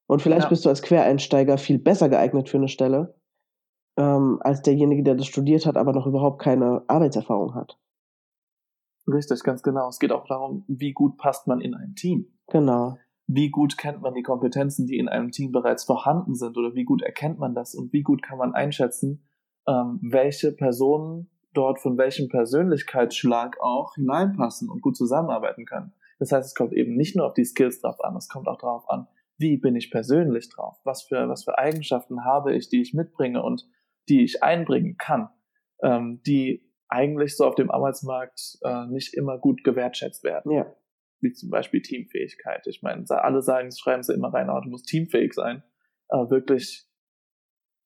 [0.08, 0.48] Und vielleicht Ja.
[0.48, 3.14] bist du als Quereinsteiger viel besser geeignet für eine Stelle,
[3.96, 7.78] ähm, als derjenige, der das studiert hat, aber noch überhaupt keine Arbeitserfahrung hat.
[9.06, 9.88] Richtig, ganz genau.
[9.88, 12.26] Es geht auch darum, wie gut passt man in ein Team.
[12.48, 12.98] Genau.
[13.28, 16.84] Wie gut kennt man die Kompetenzen, die in einem Team bereits vorhanden sind oder wie
[16.84, 19.26] gut erkennt man das und wie gut kann man einschätzen,
[19.66, 25.92] ähm, welche Personen dort von welchem Persönlichkeitsschlag auch hineinpassen und gut zusammenarbeiten können.
[26.18, 28.58] Das heißt, es kommt eben nicht nur auf die Skills drauf an, es kommt auch
[28.58, 29.06] darauf an,
[29.38, 33.42] wie bin ich persönlich drauf, was für, was für Eigenschaften habe ich, die ich mitbringe
[33.42, 33.66] und
[34.08, 35.28] die ich einbringen kann,
[35.82, 40.72] ähm, die eigentlich so auf dem Arbeitsmarkt äh, nicht immer gut gewertschätzt werden Ja.
[41.20, 42.66] wie zum Beispiel Teamfähigkeit.
[42.66, 45.62] Ich meine, alle sagen, schreiben sie immer rein, oh, du musst teamfähig sein,
[46.08, 46.86] aber wirklich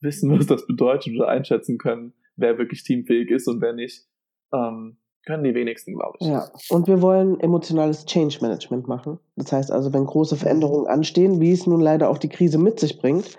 [0.00, 4.06] wissen, was das bedeutet oder einschätzen können, wer wirklich teamfähig ist und wer nicht,
[4.52, 6.26] ähm, können die wenigsten, glaube ich.
[6.26, 6.50] Ja.
[6.70, 9.18] Und wir wollen emotionales Change Management machen.
[9.36, 12.80] Das heißt also, wenn große Veränderungen anstehen, wie es nun leider auch die Krise mit
[12.80, 13.36] sich bringt,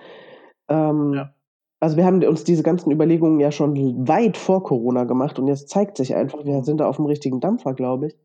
[0.70, 1.36] ähm, Ja.
[1.82, 5.70] Also wir haben uns diese ganzen Überlegungen ja schon weit vor Corona gemacht und jetzt
[5.70, 8.18] zeigt sich einfach, wir sind da auf dem richtigen Dampfer, glaube ich.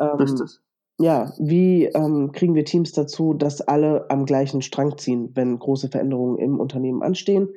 [0.00, 0.58] Ähm, Richtig.
[0.98, 5.88] Ja, wie ähm, kriegen wir Teams dazu, dass alle am gleichen Strang ziehen, wenn große
[5.88, 7.50] Veränderungen im Unternehmen anstehen?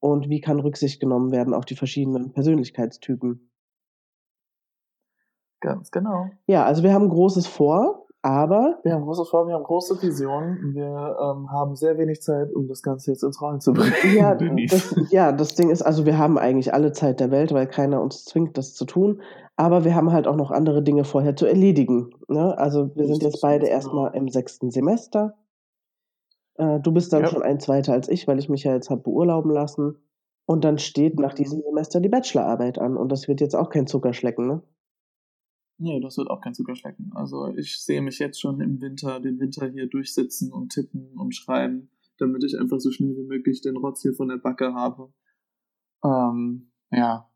[0.00, 3.50] Und wie kann Rücksicht genommen werden auf die verschiedenen Persönlichkeitstypen?
[5.60, 6.30] Ganz genau.
[6.46, 10.74] Ja, also wir haben Großes vor, aber Wir haben große Vor, wir haben große Visionen.
[10.74, 13.92] Wir ähm, haben sehr wenig Zeit, um das Ganze jetzt ins Rollen zu bringen.
[14.16, 14.34] Ja
[14.70, 18.00] das, ja, das Ding ist, also wir haben eigentlich alle Zeit der Welt, weil keiner
[18.00, 19.22] uns zwingt, das zu tun.
[19.56, 22.10] Aber wir haben halt auch noch andere Dinge vorher zu erledigen.
[22.28, 22.56] Ne?
[22.56, 24.22] Also wir sind jetzt beide ganz erstmal genau.
[24.22, 25.34] im sechsten Semester.
[26.56, 27.28] Äh, du bist dann Ja.
[27.28, 29.96] schon ein zweiter als ich, weil ich mich ja jetzt habe beurlauben lassen.
[30.46, 32.96] Und dann steht nach diesem Semester die Bachelorarbeit an.
[32.96, 34.62] Und das wird jetzt auch kein Zuckerschlecken, ne?
[35.78, 37.10] Nee, das wird auch kein Zuckerschlecken.
[37.14, 41.34] Also ich sehe mich jetzt schon im Winter, den Winter hier durchsitzen und tippen und
[41.34, 45.12] schreiben, damit ich einfach so schnell wie möglich den Rotz hier von der Backe habe.
[46.04, 47.28] Ähm, ja.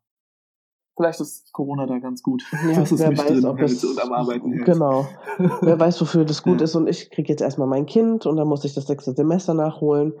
[0.95, 2.43] Vielleicht ist Corona da ganz gut.
[2.67, 3.83] Ja, dass es wer mich weiß, drin ob es.
[3.83, 4.65] und am Arbeiten hält.
[4.65, 5.07] Genau.
[5.61, 6.63] Wer weiß, wofür das gut Ja.
[6.63, 6.75] ist.
[6.75, 10.13] Und ich kriege jetzt erstmal mein Kind und dann muss ich das sechste Semester nachholen.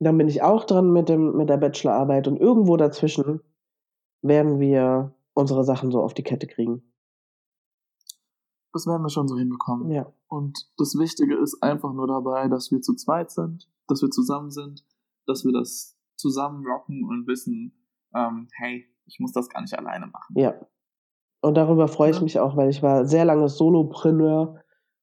[0.00, 3.40] Dann bin ich auch dran mit, dem, mit der Bachelorarbeit und irgendwo dazwischen
[4.22, 6.82] werden wir unsere Sachen so auf die Kette kriegen.
[8.72, 9.90] Das werden wir schon so hinbekommen.
[9.90, 10.12] Ja.
[10.28, 14.50] Und das Wichtige ist einfach nur dabei, dass wir zu zweit sind, dass wir zusammen
[14.50, 14.84] sind,
[15.26, 20.06] dass wir das zusammen rocken und wissen, ähm, hey, ich muss das gar nicht alleine
[20.06, 20.34] machen.
[20.38, 20.54] Ja.
[21.40, 22.22] Und darüber freue ich Ja.
[22.22, 24.60] mich auch, weil ich war sehr lange Solopreneur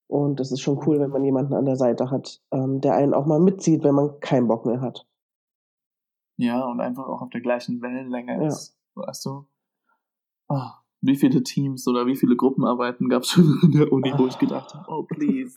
[0.08, 3.14] und es ist schon cool, wenn man jemanden an der Seite hat, ähm, der einen
[3.14, 5.08] auch mal mitzieht, wenn man keinen Bock mehr hat.
[6.38, 8.48] Ja, und einfach auch auf der gleichen Wellenlänge Ja.
[8.48, 8.78] ist.
[8.96, 9.48] Weißt du?
[10.48, 10.74] Ah,
[11.06, 14.38] wie viele Teams oder wie viele Gruppenarbeiten gab es schon in der Uni, wo ich
[14.40, 15.54] gedacht habe, oh please,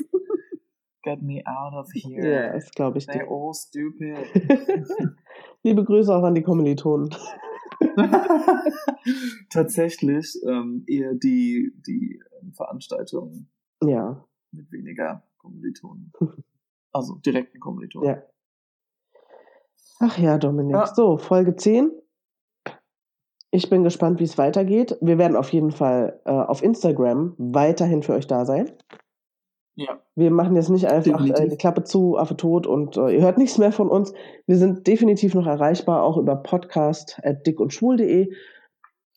[1.03, 2.29] get me out of here.
[2.47, 3.31] Ja, das glaube ich They're dir.
[3.31, 4.17] all stupid.
[5.63, 7.11] Liebe Grüße auch an die Kommilitonen.
[9.51, 13.49] Tatsächlich ähm, eher die, die ähm, Veranstaltungen
[13.83, 16.13] Ja, mit weniger Kommilitonen.
[16.93, 18.09] Also direkten Kommilitonen.
[18.09, 18.23] ja.
[20.01, 20.75] Ach ja, Dominik.
[20.77, 20.87] Ja.
[20.87, 21.91] So, Folge 10.
[23.51, 24.99] Ich bin gespannt, wie es weitergeht.
[25.01, 28.71] Wir werden auf jeden Fall äh, auf Instagram weiterhin für euch da sein.
[29.75, 30.01] ja.
[30.15, 33.39] Wir machen jetzt nicht einfach äh, die Klappe zu, Affe tot und äh, ihr hört
[33.39, 34.13] nichts mehr von uns.
[34.47, 38.31] Wir sind definitiv noch erreichbar, auch über podcast at dickundschwul.de.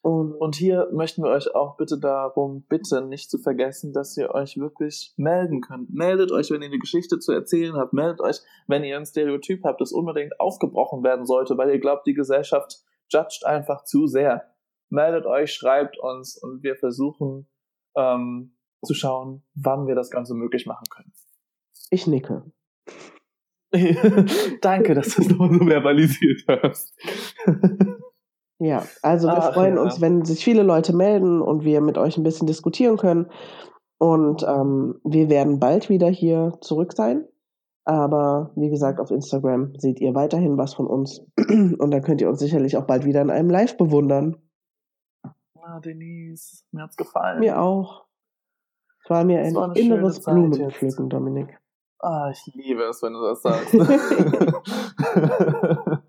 [0.04, 4.34] Und, Und hier möchten wir euch auch bitte darum bitten, nicht zu vergessen, dass ihr
[4.34, 5.94] euch wirklich melden könnt.
[5.94, 7.94] Meldet euch, wenn ihr eine Geschichte zu erzählen habt.
[7.94, 12.08] Meldet euch, wenn ihr ein Stereotyp habt, das unbedingt aufgebrochen werden sollte, weil ihr glaubt,
[12.08, 14.54] die Gesellschaft judgt einfach zu sehr.
[14.90, 17.48] Meldet euch, schreibt uns und wir versuchen
[17.96, 21.14] ähm, zu schauen, wann wir das Ganze möglich machen können.
[21.90, 22.52] ich nicke.
[24.62, 26.94] Danke, dass du es nochmal so verbalisiert hast.
[28.64, 29.82] Ja, also wir Ach, freuen ja.
[29.82, 33.26] uns, wenn sich viele Leute melden und wir mit euch ein bisschen diskutieren können.
[33.98, 37.26] Und ähm, wir werden bald wieder hier zurück sein.
[37.84, 41.22] Aber wie gesagt, auf Instagram seht ihr weiterhin was von uns.
[41.38, 44.38] Und da könnt ihr uns sicherlich auch bald wieder in einem Live bewundern.
[45.56, 47.40] Ah, Denise, mir hat's gefallen.
[47.40, 48.06] Mir auch.
[49.04, 51.60] Es war mir ein war inneres Blumenpflücken, Dominik.
[52.00, 53.74] Ah, ich liebe es, wenn du das sagst.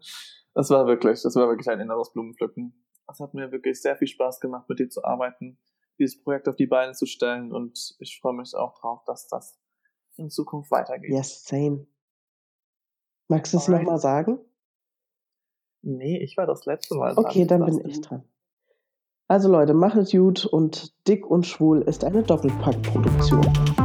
[0.54, 2.74] das war wirklich, das war wirklich ein inneres Blumenpflücken.
[3.11, 5.58] Es hat mir wirklich sehr viel Spaß gemacht, mit dir zu arbeiten,
[5.98, 9.58] dieses Projekt auf die Beine zu stellen und ich freue mich auch drauf, dass das
[10.16, 11.11] in Zukunft weitergeht.
[11.11, 11.87] Yes, same.
[13.29, 14.38] Magst du es nochmal sagen?
[15.83, 17.25] Nee, ich war das letzte Mal dran.
[17.25, 18.25] Okay, dann bin ich dran.
[19.29, 23.82] Also Leute, macht es gut und Dick und Schwul ist eine Doppelpack-Produktion.